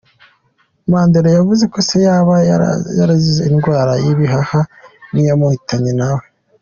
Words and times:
Mandela 0.91 1.29
yavuze 1.37 1.63
ko 1.73 1.77
se 1.87 1.97
yaba 2.07 2.35
yarazize 2.99 3.41
indwara 3.51 3.93
y’ibihaha 4.03 4.59
nk’iyamuhitanye 5.11 5.91
nawe. 5.99 6.23